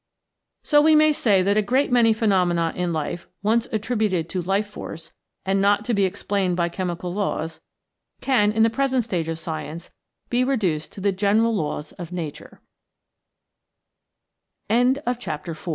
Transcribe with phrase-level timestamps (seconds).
[0.63, 4.65] So we may say that a great many phenomena in life once attributed to Life
[4.65, 5.11] Force,
[5.45, 7.61] and not to be explained by chemical laws,
[8.19, 9.91] can in the present stage of science
[10.27, 11.29] be reduced to the ge